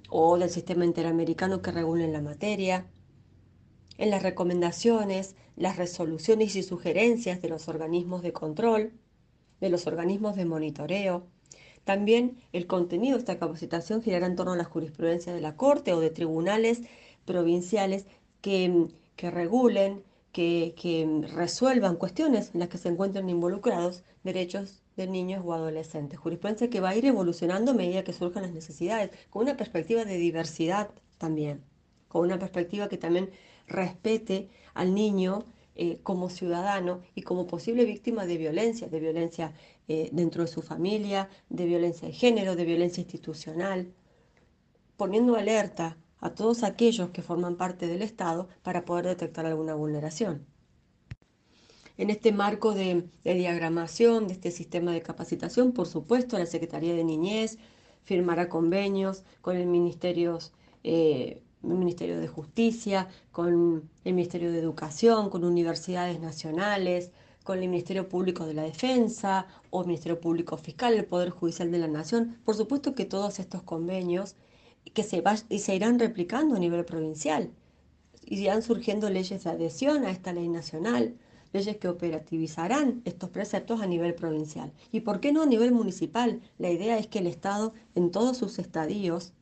o 0.09 0.37
del 0.39 0.49
sistema 0.49 0.85
interamericano 0.85 1.61
que 1.61 1.71
regulen 1.71 2.11
la 2.11 2.21
materia, 2.21 2.87
en 3.99 4.09
las 4.09 4.23
recomendaciones, 4.23 5.35
las 5.55 5.77
resoluciones 5.77 6.55
y 6.55 6.63
sugerencias 6.63 7.43
de 7.43 7.49
los 7.49 7.67
organismos 7.67 8.23
de 8.23 8.33
control, 8.33 8.93
de 9.61 9.69
los 9.69 9.85
organismos 9.85 10.35
de 10.35 10.45
monitoreo. 10.45 11.27
También 11.83 12.41
el 12.51 12.65
contenido 12.65 13.15
de 13.15 13.19
esta 13.19 13.37
capacitación 13.37 14.01
girará 14.01 14.25
en 14.25 14.35
torno 14.35 14.53
a 14.53 14.57
la 14.57 14.63
jurisprudencia 14.63 15.31
de 15.31 15.41
la 15.41 15.55
Corte 15.55 15.93
o 15.93 15.99
de 15.99 16.09
tribunales 16.09 16.81
provinciales 17.25 18.07
que, 18.41 18.87
que 19.15 19.29
regulen, 19.29 20.03
que, 20.31 20.73
que 20.75 21.27
resuelvan 21.35 21.97
cuestiones 21.97 22.49
en 22.55 22.61
las 22.61 22.69
que 22.69 22.79
se 22.79 22.89
encuentren 22.89 23.29
involucrados 23.29 24.03
derechos 24.23 24.82
de 24.95 25.07
niños 25.07 25.43
o 25.45 25.53
adolescentes. 25.53 26.19
Jurisprudencia 26.19 26.69
que 26.69 26.81
va 26.81 26.89
a 26.89 26.95
ir 26.95 27.05
evolucionando 27.05 27.71
a 27.71 27.73
medida 27.73 28.03
que 28.03 28.13
surjan 28.13 28.43
las 28.43 28.53
necesidades, 28.53 29.11
con 29.29 29.43
una 29.43 29.57
perspectiva 29.57 30.05
de 30.05 30.17
diversidad 30.17 30.91
también, 31.17 31.63
con 32.07 32.23
una 32.23 32.39
perspectiva 32.39 32.89
que 32.89 32.97
también 32.97 33.31
respete 33.67 34.49
al 34.73 34.93
niño 34.93 35.45
eh, 35.75 35.99
como 36.03 36.29
ciudadano 36.29 37.01
y 37.15 37.23
como 37.23 37.47
posible 37.47 37.85
víctima 37.85 38.25
de 38.25 38.37
violencia, 38.37 38.87
de 38.87 38.99
violencia 38.99 39.53
eh, 39.87 40.09
dentro 40.11 40.43
de 40.43 40.47
su 40.47 40.61
familia, 40.61 41.29
de 41.49 41.65
violencia 41.65 42.07
de 42.07 42.13
género, 42.13 42.55
de 42.55 42.65
violencia 42.65 43.01
institucional, 43.01 43.91
poniendo 44.97 45.35
alerta 45.35 45.97
a 46.19 46.35
todos 46.35 46.63
aquellos 46.63 47.09
que 47.09 47.21
forman 47.21 47.57
parte 47.57 47.87
del 47.87 48.01
Estado 48.01 48.47
para 48.61 48.85
poder 48.85 49.07
detectar 49.07 49.45
alguna 49.45 49.73
vulneración. 49.73 50.45
En 51.97 52.09
este 52.09 52.31
marco 52.31 52.73
de, 52.73 53.07
diagramación 53.23 54.27
de 54.27 54.33
este 54.33 54.51
sistema 54.51 54.91
de 54.91 55.01
capacitación, 55.01 55.73
por 55.73 55.87
supuesto, 55.87 56.37
la 56.39 56.45
Secretaría 56.45 56.95
de 56.95 57.03
Niñez 57.03 57.59
firmará 58.03 58.49
convenios 58.49 59.23
con 59.41 59.55
el 59.55 59.67
Ministerio 59.67 60.39
eh, 60.83 61.41
Ministerio 61.63 62.19
de 62.19 62.27
Justicia, 62.27 63.07
con 63.31 63.89
el 64.03 64.13
Ministerio 64.13 64.51
de 64.51 64.59
Educación, 64.59 65.29
con 65.29 65.45
universidades 65.45 66.19
nacionales, 66.19 67.11
con 67.43 67.59
el 67.59 67.69
Ministerio 67.69 68.09
Público 68.09 68.45
de 68.45 68.53
la 68.53 68.63
Defensa 68.63 69.47
o 69.69 69.81
el 69.81 69.87
Ministerio 69.87 70.19
Público 70.19 70.57
Fiscal, 70.57 70.93
el 70.93 71.05
Poder 71.05 71.29
Judicial 71.29 71.71
de 71.71 71.79
la 71.79 71.87
Nación. 71.87 72.37
Por 72.43 72.55
supuesto 72.55 72.95
que 72.95 73.05
todos 73.05 73.39
estos 73.39 73.63
convenios 73.63 74.35
que 74.93 75.03
se, 75.03 75.23
y 75.49 75.59
se 75.59 75.75
irán 75.75 75.99
replicando 75.99 76.55
a 76.55 76.59
nivel 76.59 76.85
provincial. 76.85 77.51
Irán 78.25 78.61
surgiendo 78.61 79.09
leyes 79.09 79.43
de 79.43 79.49
adhesión 79.49 80.05
a 80.05 80.11
esta 80.11 80.33
ley 80.33 80.49
nacional, 80.49 81.15
leyes 81.53 81.77
que 81.77 81.87
operativizarán 81.87 83.01
estos 83.05 83.29
preceptos 83.29 83.81
a 83.81 83.87
nivel 83.87 84.15
provincial. 84.15 84.73
¿Y 84.91 85.01
por 85.01 85.19
qué 85.19 85.31
no 85.31 85.43
a 85.43 85.45
nivel 85.45 85.71
municipal? 85.71 86.41
La 86.57 86.69
idea 86.69 86.97
es 86.97 87.07
que 87.07 87.19
el 87.19 87.27
Estado 87.27 87.73
en 87.95 88.11
todos 88.11 88.37
sus 88.37 88.59
estadios 88.59 89.33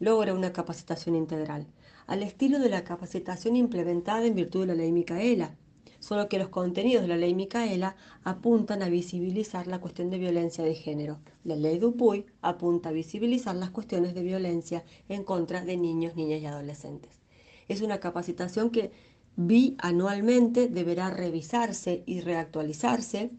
logra 0.00 0.34
una 0.34 0.52
capacitación 0.52 1.14
integral, 1.14 1.66
al 2.06 2.22
estilo 2.22 2.58
de 2.58 2.68
la 2.68 2.84
capacitación 2.84 3.56
implementada 3.56 4.26
en 4.26 4.34
virtud 4.34 4.60
de 4.60 4.66
la 4.66 4.74
ley 4.74 4.92
Micaela, 4.92 5.56
solo 6.00 6.28
que 6.28 6.38
los 6.38 6.48
contenidos 6.48 7.02
de 7.02 7.08
la 7.08 7.16
ley 7.16 7.34
Micaela 7.34 7.96
apuntan 8.22 8.82
a 8.82 8.88
visibilizar 8.88 9.66
la 9.66 9.80
cuestión 9.80 10.10
de 10.10 10.18
violencia 10.18 10.64
de 10.64 10.74
género. 10.74 11.18
La 11.44 11.56
ley 11.56 11.78
Dupuy 11.78 12.26
apunta 12.40 12.90
a 12.90 12.92
visibilizar 12.92 13.56
las 13.56 13.70
cuestiones 13.70 14.14
de 14.14 14.22
violencia 14.22 14.84
en 15.08 15.24
contra 15.24 15.64
de 15.64 15.76
niños, 15.76 16.14
niñas 16.14 16.40
y 16.40 16.46
adolescentes. 16.46 17.20
Es 17.68 17.82
una 17.82 18.00
capacitación 18.00 18.70
que 18.70 18.92
bianualmente 19.38 20.66
deberá 20.66 21.10
revisarse 21.10 22.02
y 22.06 22.22
reactualizarse. 22.22 23.30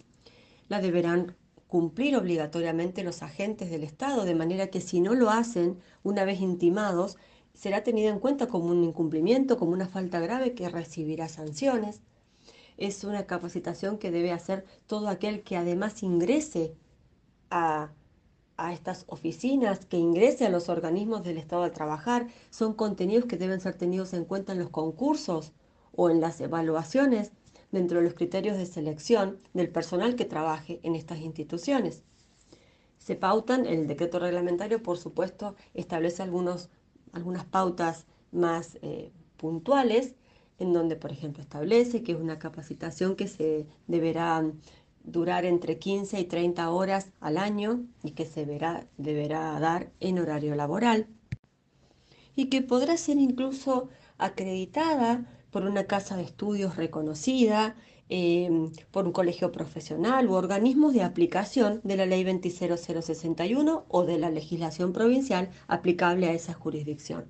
La 0.69 0.79
deberán 0.79 1.35
cumplir 1.67 2.15
obligatoriamente 2.15 3.03
los 3.03 3.21
agentes 3.21 3.69
del 3.69 3.83
Estado, 3.83 4.23
de 4.23 4.33
manera 4.33 4.67
que 4.67 4.79
si 4.79 5.01
no 5.01 5.13
lo 5.13 5.29
hacen 5.29 5.77
una 6.01 6.23
vez 6.23 6.39
intimados, 6.39 7.17
será 7.53 7.83
tenido 7.83 8.11
en 8.13 8.19
cuenta 8.19 8.47
como 8.47 8.67
un 8.67 8.81
incumplimiento, 8.85 9.57
como 9.57 9.73
una 9.73 9.89
falta 9.89 10.21
grave 10.21 10.53
que 10.53 10.69
recibirá 10.69 11.27
sanciones. 11.27 11.99
Es 12.77 13.03
una 13.03 13.25
capacitación 13.25 13.97
que 13.97 14.09
debe 14.09 14.31
hacer 14.31 14.65
todo 14.87 15.09
aquel 15.09 15.43
que 15.43 15.57
además 15.57 16.01
ingrese 16.01 16.77
a, 17.49 17.91
a 18.55 18.71
estas 18.71 19.03
oficinas, 19.07 19.85
que 19.85 19.97
ingrese 19.97 20.45
a 20.45 20.49
los 20.49 20.69
organismos 20.69 21.23
del 21.23 21.37
Estado 21.37 21.63
a 21.63 21.73
trabajar. 21.73 22.27
Son 22.51 22.73
contenidos 22.73 23.25
que 23.25 23.35
deben 23.35 23.59
ser 23.59 23.73
tenidos 23.73 24.13
en 24.13 24.23
cuenta 24.23 24.53
en 24.53 24.59
los 24.59 24.69
concursos 24.69 25.51
o 25.95 26.09
en 26.09 26.21
las 26.21 26.39
evaluaciones 26.41 27.31
dentro 27.71 27.99
de 27.99 28.05
los 28.05 28.13
criterios 28.13 28.57
de 28.57 28.65
selección 28.65 29.39
del 29.53 29.69
personal 29.69 30.15
que 30.15 30.25
trabaje 30.25 30.79
en 30.83 30.95
estas 30.95 31.19
instituciones. 31.19 32.03
Se 32.97 33.15
pautan, 33.15 33.65
el 33.65 33.87
decreto 33.87 34.19
reglamentario, 34.19 34.83
por 34.83 34.97
supuesto, 34.97 35.55
establece 35.73 36.21
algunos, 36.21 36.69
algunas 37.13 37.45
pautas 37.45 38.05
más 38.31 38.77
eh, 38.81 39.11
puntuales, 39.37 40.15
en 40.59 40.73
donde, 40.73 40.95
por 40.95 41.11
ejemplo, 41.11 41.41
establece 41.41 42.03
que 42.03 42.11
es 42.11 42.19
una 42.19 42.37
capacitación 42.37 43.15
que 43.15 43.27
se 43.27 43.65
deberá 43.87 44.43
durar 45.03 45.45
entre 45.45 45.79
15 45.79 46.19
y 46.19 46.25
30 46.25 46.69
horas 46.69 47.11
al 47.21 47.37
año 47.37 47.85
y 48.03 48.11
que 48.11 48.25
se 48.25 48.45
verá, 48.45 48.85
deberá 48.97 49.57
dar 49.59 49.91
en 49.99 50.19
horario 50.19 50.55
laboral 50.55 51.07
y 52.35 52.45
que 52.45 52.61
podrá 52.61 52.97
ser 52.97 53.17
incluso 53.17 53.89
acreditada 54.17 55.25
por 55.51 55.63
una 55.63 55.85
casa 55.85 56.15
de 56.17 56.23
estudios 56.23 56.75
reconocida, 56.75 57.75
em, 58.09 58.71
por 58.91 59.05
un 59.05 59.11
colegio 59.11 59.51
profesional 59.51 60.27
u 60.27 60.33
organismos 60.33 60.93
de 60.93 61.03
aplicación 61.03 61.81
de 61.83 61.97
la 61.97 62.05
Ley 62.05 62.23
20061 62.23 63.85
o 63.87 64.05
de 64.05 64.17
la 64.17 64.29
legislación 64.29 64.93
provincial 64.93 65.49
aplicable 65.67 66.27
a 66.27 66.33
esa 66.33 66.53
jurisdicción. 66.53 67.25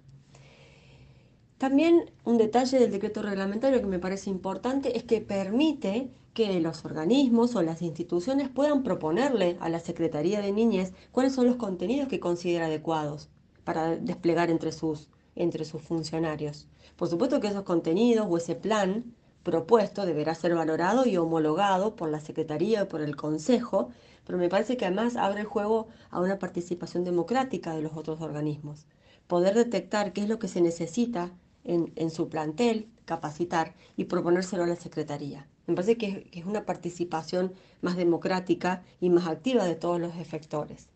También 1.58 2.10
un 2.24 2.38
detalle 2.38 2.80
del 2.80 2.92
decreto 2.92 3.22
reglamentario 3.22 3.82
que 3.82 3.88
me 3.88 4.00
parece 4.00 4.30
importante 4.30 4.98
es 4.98 5.04
que 5.04 5.20
permite 5.20 6.10
que 6.34 6.60
los 6.62 6.86
organismos 6.86 7.54
o 7.56 7.62
las 7.62 7.82
instituciones 7.82 8.48
puedan 8.48 8.82
proponerle 8.82 9.58
a 9.60 9.68
la 9.68 9.82
Secretaría 9.82 10.42
de 10.42 10.54
Niñez 10.54 10.94
cuáles 11.12 11.34
son 11.34 11.48
los 11.48 11.58
contenidos 11.58 12.08
que 12.08 12.22
considera 12.22 12.68
adecuados 12.68 13.28
para 13.66 13.98
desplegar 13.98 14.50
entre 14.50 14.72
sus, 14.72 15.10
entre 15.40 15.66
sus 15.66 15.82
funcionarios. 15.82 16.68
Por 16.96 17.08
supuesto 17.08 17.40
que 17.40 17.48
esos 17.48 17.64
contenidos 17.64 18.28
o 18.30 18.38
ese 18.38 18.56
plan 18.56 19.16
propuesto 19.44 20.06
deberá 20.06 20.36
ser 20.36 20.54
valorado 20.54 21.06
y 21.08 21.18
homologado 21.18 21.96
por 21.96 22.10
la 22.10 22.20
Secretaría 22.20 22.84
o 22.84 22.88
por 22.88 23.02
el 23.02 23.16
Consejo, 23.16 23.90
pero 24.26 24.38
me 24.38 24.50
parece 24.50 24.78
que 24.78 24.86
además 24.86 25.16
abre 25.16 25.42
el 25.42 25.48
juego 25.48 25.88
a 26.12 26.20
una 26.20 26.38
participación 26.38 27.04
democrática 27.04 27.74
de 27.74 27.82
los 27.82 27.96
otros 27.96 28.22
organismos. 28.22 28.86
Poder 29.28 29.56
detectar 29.56 30.14
qué 30.14 30.22
es 30.22 30.30
lo 30.30 30.40
que 30.40 30.48
se 30.48 30.62
necesita 30.62 31.32
en, 31.64 32.10
su 32.10 32.30
plantel, 32.30 32.90
capacitar 33.06 33.76
y 33.96 34.06
proponérselo 34.06 34.64
a 34.64 34.68
la 34.68 34.76
Secretaría. 34.76 35.48
Me 35.68 35.76
parece 35.76 35.98
que 35.98 36.30
es, 36.32 36.46
una 36.46 36.66
participación 36.66 37.54
más 37.82 37.96
democrática 37.96 38.84
y 39.00 39.10
más 39.10 39.28
activa 39.28 39.66
de 39.66 39.76
todos 39.76 40.00
los 40.00 40.16
efectores. 40.18 40.90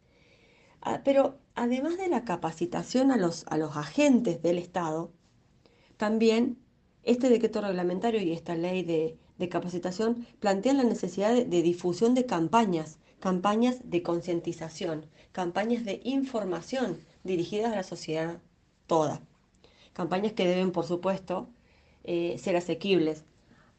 Ah, 0.82 1.02
pero 1.06 1.38
además 1.56 1.98
de 1.98 2.08
la 2.08 2.26
capacitación 2.26 3.12
a 3.12 3.18
los, 3.18 3.46
a 3.48 3.58
los 3.58 3.76
agentes 3.78 4.42
del 4.42 4.58
Estado, 4.58 5.12
también 5.98 6.58
este 7.04 7.30
decreto 7.30 7.62
reglamentario 7.62 8.22
y 8.22 8.32
esta 8.32 8.56
ley 8.56 8.84
de, 8.84 9.18
capacitación 9.50 10.26
plantean 10.40 10.78
la 10.78 10.86
necesidad 10.86 11.34
de, 11.34 11.62
difusión 11.62 12.14
de 12.14 12.26
campañas, 12.26 12.98
campañas 13.20 13.78
de 13.84 14.02
concientización, 14.02 15.06
campañas 15.34 15.84
de 15.84 16.00
información 16.06 16.98
dirigidas 17.26 17.74
a 17.74 17.76
la 17.76 17.84
sociedad 17.84 18.40
toda. 18.88 19.22
Campañas 19.92 20.32
que 20.32 20.48
deben, 20.48 20.72
por 20.72 20.86
supuesto, 20.86 21.50
eh, 22.06 22.38
ser 22.40 22.56
asequibles, 22.56 23.26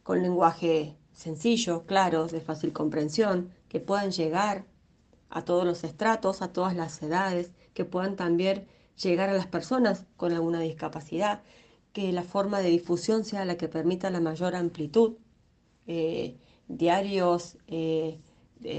con 0.03 0.21
lenguaje 0.21 0.97
sencillo, 1.15 1.87
claro, 1.87 2.27
de 2.27 2.43
fácil 2.43 2.75
comprensión, 2.75 3.51
que 3.71 3.81
puedan 3.81 4.11
llegar 4.11 4.67
a 5.31 5.47
todos 5.47 5.65
los 5.65 5.83
estratos, 5.83 6.43
a 6.43 6.53
todas 6.53 6.77
las 6.77 7.03
edades, 7.03 7.53
que 7.75 7.85
puedan 7.85 8.17
también 8.17 8.67
llegar 9.03 9.29
a 9.29 9.35
las 9.35 9.47
personas 9.47 10.07
con 10.17 10.33
alguna 10.33 10.61
discapacidad, 10.61 11.43
que 11.93 12.13
la 12.13 12.23
forma 12.23 12.61
de 12.61 12.71
difusión 12.71 13.25
sea 13.25 13.45
la 13.45 13.57
que 13.57 13.69
permita 13.69 14.11
la 14.11 14.21
mayor 14.21 14.57
amplitud. 14.57 15.15
Eh, 15.87 16.37
diarios, 16.69 17.59
eh, 17.67 18.19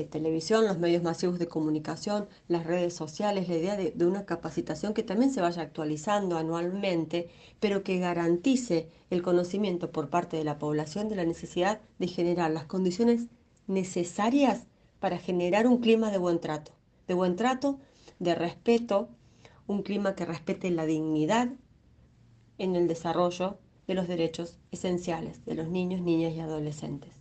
televisión, 0.10 0.66
los 0.66 0.80
medios 0.80 1.04
masivos 1.04 1.38
de 1.38 1.48
comunicación, 1.48 2.28
las 2.48 2.66
redes 2.66 2.96
sociales, 2.96 3.48
la 3.48 3.56
idea 3.56 3.78
de, 3.78 3.92
de, 3.92 4.06
una 4.06 4.26
capacitación 4.26 4.94
que 4.96 5.04
también 5.04 5.32
se 5.32 5.42
vaya 5.42 5.62
actualizando 5.62 6.38
anualmente, 6.38 7.30
pero 7.60 7.84
que 7.84 8.00
garantice 8.00 8.90
el 9.12 9.22
conocimiento 9.22 9.92
por 9.92 10.10
parte 10.10 10.38
de 10.38 10.44
la 10.44 10.58
población 10.58 11.08
de 11.08 11.16
la 11.16 11.26
necesidad 11.26 11.82
de 12.00 12.08
generar 12.08 12.50
las 12.52 12.66
condiciones 12.66 13.28
necesarias 13.68 14.66
para 15.00 15.20
generar 15.20 15.68
un 15.68 15.80
clima 15.80 16.10
de 16.10 16.18
buen 16.18 16.40
trato, 16.40 16.72
de 17.08 17.14
buen 17.14 17.36
trato 17.36 17.80
de 18.20 18.36
respeto, 18.36 19.10
un 19.68 19.82
clima 19.82 20.16
que 20.16 20.26
respete 20.26 20.70
la 20.72 20.86
dignidad 20.86 21.50
en 22.58 22.76
el 22.76 22.88
desarrollo 22.88 23.58
de 23.88 23.94
los 23.94 24.08
derechos 24.08 24.58
esenciales 24.72 25.46
de 25.46 25.56
los 25.56 25.68
niños, 25.68 26.02
niñas 26.02 26.34
y 26.34 26.40
adolescentes. 26.40 27.12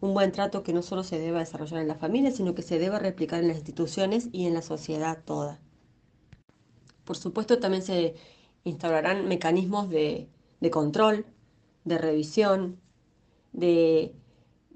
Un 0.00 0.14
buen 0.14 0.32
trato 0.32 0.62
que 0.62 0.72
no 0.72 0.82
solo 0.82 1.02
se 1.02 1.18
deba 1.18 1.40
desarrollar 1.40 1.80
en 1.80 1.88
la 1.88 1.96
familia, 1.96 2.30
sino 2.30 2.54
que 2.54 2.62
se 2.62 2.78
deba 2.78 2.98
replicar 2.98 3.40
en 3.40 3.48
las 3.48 3.56
instituciones 3.56 4.28
y 4.32 4.46
en 4.46 4.54
la 4.54 4.62
sociedad 4.62 5.22
toda. 5.24 5.60
Por 7.04 7.16
supuesto, 7.16 7.58
también 7.58 7.82
se 7.82 8.14
instaurarán 8.64 9.26
mecanismos 9.26 9.88
de, 9.88 10.28
de 10.60 10.70
control, 10.70 11.26
de 11.84 11.98
revisión, 11.98 12.80
de, 13.52 14.14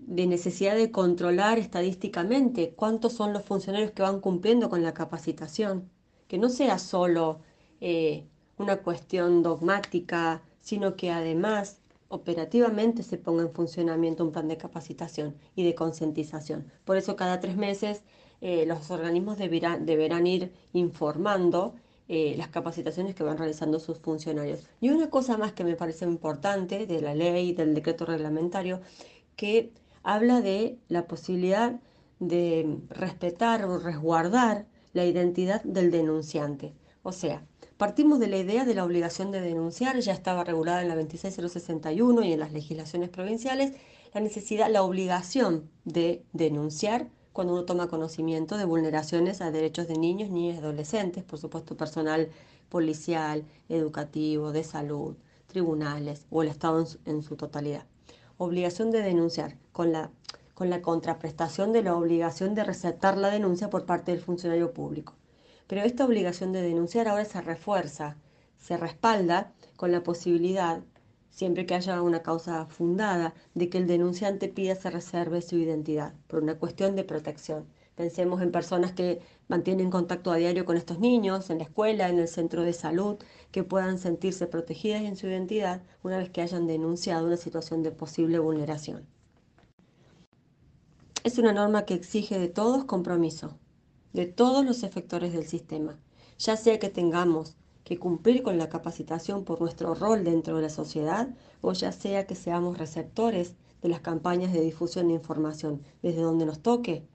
de, 0.07 0.27
necesidad 0.27 0.77
de 0.77 0.91
controlar 0.91 1.59
estadísticamente 1.59 2.75
cuántos 2.75 3.13
son 3.13 3.33
los 3.33 3.45
funcionarios 3.45 3.93
que 3.93 4.03
van 4.03 4.21
cumpliendo 4.21 4.71
con 4.71 4.83
la 4.83 4.95
capacitación, 4.95 5.91
que 6.29 6.39
no 6.39 6.49
sea 6.49 6.79
solo 6.79 7.41
eh, 7.81 8.27
una 8.59 8.79
cuestión 8.79 9.43
dogmática, 9.43 10.43
sino 10.61 10.97
que 10.97 11.11
además 11.11 11.79
operativamente 12.09 13.03
se 13.03 13.19
ponga 13.19 13.43
en 13.43 13.53
funcionamiento 13.53 14.25
un 14.25 14.33
plan 14.33 14.49
de 14.49 14.59
capacitación 14.59 15.35
y 15.57 15.65
de 15.65 15.75
concientización. 15.75 16.71
Por 16.85 16.97
eso 16.97 17.17
cada 17.17 17.41
tres 17.41 17.57
meses 17.57 18.03
eh, 18.43 18.67
los 18.67 18.91
organismos 18.91 19.39
deberán, 19.39 19.87
deberán 19.87 20.27
ir 20.27 20.53
informando 20.73 21.75
eh, 22.09 22.35
las 22.37 22.49
capacitaciones 22.49 23.15
que 23.15 23.23
van 23.23 23.39
realizando 23.39 23.79
sus 23.81 23.99
funcionarios. 23.99 24.61
Y 24.81 24.91
una 24.91 25.09
cosa 25.09 25.39
más 25.39 25.53
que 25.53 25.65
me 25.65 25.77
parece 25.77 26.05
importante 26.05 26.87
de 26.87 27.01
la 27.01 27.15
ley, 27.15 27.55
del 27.55 27.75
decreto 27.75 28.05
reglamentario, 28.05 28.81
que 29.37 29.73
habla 30.03 30.41
de 30.41 30.79
la 30.89 31.07
posibilidad 31.07 31.81
de 32.19 32.79
respetar 32.91 33.65
o 33.65 33.79
resguardar 33.79 34.67
la 34.93 35.05
identidad 35.05 35.63
del 35.63 35.91
denunciante. 35.91 36.75
O 37.03 37.13
sea, 37.13 37.45
Partimos 37.83 38.21
de 38.21 38.29
la 38.29 38.39
idea 38.39 38.65
de 38.65 38.77
la 38.77 38.85
obligación 38.85 39.33
de 39.33 39.41
denunciar, 39.41 39.99
ya 39.99 40.13
estaba 40.13 40.45
regulada 40.45 40.83
en 40.83 40.89
la 40.89 40.95
26061 40.95 42.23
y 42.23 42.33
en 42.33 42.39
las 42.39 42.53
legislaciones 42.53 43.09
provinciales, 43.09 43.73
la 44.15 44.21
necesidad, 44.21 44.71
la 44.71 44.85
obligación 44.85 45.69
de 45.85 46.25
denunciar 46.33 47.09
cuando 47.33 47.55
uno 47.55 47.65
toma 47.65 47.89
conocimiento 47.89 48.57
de 48.57 48.67
vulneraciones 48.67 49.41
a 49.41 49.51
derechos 49.51 49.89
de 49.89 49.99
niños, 49.99 50.31
niñas 50.31 50.55
y 50.55 50.59
adolescentes, 50.61 51.25
por 51.25 51.41
supuesto 51.41 51.77
personal 51.77 52.31
policial, 52.69 53.45
educativo, 53.69 54.53
de 54.53 54.63
salud, 54.63 55.17
tribunales 55.49 56.27
o 56.31 56.43
el 56.43 56.51
Estado 56.51 56.87
en 57.05 57.23
su, 57.25 57.35
totalidad. 57.35 57.85
Obligación 58.39 58.93
de 58.93 59.03
denunciar 59.03 59.57
con 59.73 59.93
la, 59.93 60.11
con 60.55 60.71
la 60.71 60.83
contraprestación 60.83 61.73
de 61.73 61.83
la 61.83 61.97
obligación 61.97 62.55
de 62.55 62.65
receptar 62.65 63.17
la 63.17 63.31
denuncia 63.31 63.71
por 63.71 63.87
parte 63.87 64.13
del 64.13 64.21
funcionario 64.21 64.73
público. 64.73 65.15
Pero 65.67 65.83
esta 65.83 66.05
obligación 66.05 66.53
de 66.53 66.63
denunciar 66.63 67.09
ahora 67.09 67.25
se 67.25 67.41
refuerza, 67.41 68.17
se 68.59 68.77
respalda 68.77 69.53
con 69.77 69.91
la 69.91 70.03
posibilidad, 70.03 70.83
siempre 71.31 71.67
que 71.67 71.75
haya 71.75 72.03
una 72.03 72.23
causa 72.23 72.67
fundada, 72.67 73.35
de 73.55 73.69
que 73.69 73.79
el 73.79 73.87
denunciante 73.87 74.49
pida 74.49 74.75
se 74.75 74.91
reserve 74.91 75.41
su 75.43 75.57
identidad 75.57 76.15
por 76.29 76.43
una 76.43 76.59
cuestión 76.59 76.95
de 76.95 77.05
protección. 77.05 77.67
Pensemos 77.95 78.41
en 78.41 78.53
personas 78.53 78.93
que 78.93 79.21
mantienen 79.49 79.91
contacto 79.91 80.31
a 80.31 80.37
diario 80.37 80.65
con 80.65 80.77
estos 80.77 80.99
niños, 80.99 81.51
en 81.51 81.59
la 81.59 81.65
escuela, 81.65 82.09
en 82.09 82.19
el 82.19 82.29
centro 82.29 82.63
de 82.63 82.73
salud, 82.73 83.17
que 83.51 83.65
puedan 83.65 83.99
sentirse 83.99 84.47
protegidas 84.47 85.03
en 85.03 85.17
su 85.17 85.27
identidad 85.27 85.83
una 86.03 86.19
vez 86.19 86.31
que 86.31 86.43
hayan 86.43 86.67
denunciado 86.67 87.27
una 87.27 87.37
situación 87.37 87.83
de 87.83 87.91
posible 87.91 88.39
vulneración. 88.39 89.07
Es 91.25 91.39
una 91.39 91.53
norma 91.53 91.85
que 91.85 91.95
exige 91.95 92.37
de 92.37 92.49
todos 92.49 92.85
compromiso, 92.85 93.57
de 94.13 94.27
todos 94.27 94.65
los 94.65 94.83
efectores 94.83 95.33
del 95.33 95.47
sistema, 95.47 96.01
ya 96.37 96.57
sea 96.57 96.81
que 96.81 96.89
tengamos 96.89 97.55
que 97.85 97.97
cumplir 97.97 98.43
con 98.43 98.59
la 98.59 98.69
capacitación 98.69 99.45
por 99.45 99.61
nuestro 99.61 99.95
rol 99.95 100.25
dentro 100.25 100.57
de 100.57 100.63
la 100.63 100.69
sociedad 100.69 101.29
o 101.61 101.75
ya 101.75 101.93
sea 101.93 102.27
que 102.27 102.35
seamos 102.35 102.77
receptores 102.77 103.55
de 103.83 103.89
las 103.89 104.01
campañas 104.01 104.53
de 104.53 104.63
difusión 104.63 105.07
de 105.07 105.15
información. 105.15 105.83
Desde 106.03 106.23
donde 106.23 106.45
nos 106.45 106.59
toque, 106.59 107.07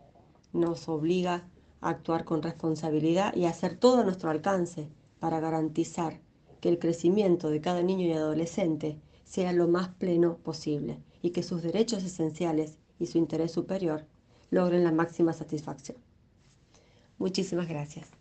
nos 0.54 0.88
obliga 0.88 1.50
a 1.82 1.90
actuar 1.90 2.24
con 2.24 2.42
responsabilidad 2.42 3.36
y 3.36 3.44
a 3.44 3.50
hacer 3.50 3.76
todo 3.76 4.00
a 4.00 4.04
nuestro 4.06 4.30
alcance 4.30 4.88
para 5.20 5.42
garantizar 5.42 6.22
que 6.62 6.70
el 6.70 6.80
crecimiento 6.80 7.50
de 7.50 7.60
cada 7.60 7.84
niño 7.84 8.08
y 8.08 8.14
adolescente 8.14 9.02
sea 9.26 9.52
lo 9.52 9.68
más 9.68 9.90
pleno 9.90 10.38
posible 10.38 11.04
y 11.22 11.32
que 11.32 11.44
sus 11.44 11.62
derechos 11.62 12.06
esenciales 12.06 12.78
y 13.00 13.08
su 13.08 13.18
interés 13.18 13.52
superior 13.52 14.06
logren 14.50 14.84
la 14.84 14.92
máxima 14.92 15.34
satisfacción. 15.34 15.98
Muchísimas 17.18 17.68
gracias. 17.68 18.17